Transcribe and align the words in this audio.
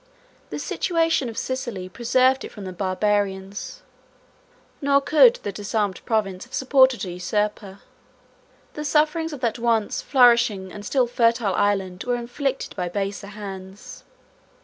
The 0.49 0.57
situation 0.57 1.29
of 1.29 1.37
Sicily 1.37 1.87
preserved 1.87 2.43
it 2.43 2.51
from 2.51 2.65
the 2.65 2.73
Barbarians; 2.73 3.83
nor 4.81 4.99
could 4.99 5.35
the 5.43 5.51
disarmed 5.51 6.03
province 6.05 6.43
have 6.45 6.55
supported 6.55 7.05
a 7.05 7.11
usurper. 7.11 7.81
The 8.73 8.83
sufferings 8.83 9.31
of 9.31 9.41
that 9.41 9.59
once 9.59 10.01
flourishing 10.01 10.71
and 10.71 10.83
still 10.83 11.05
fertile 11.05 11.53
island 11.53 12.03
were 12.05 12.15
inflicted 12.15 12.75
by 12.75 12.89
baser 12.89 13.27
hands. 13.27 14.03